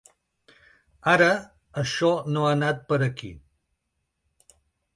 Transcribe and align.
Ara, 1.11 1.27
això 1.83 2.09
no 2.31 2.47
ha 2.47 2.55
anat 2.55 2.83
per 2.89 3.01
aquí. 3.11 3.33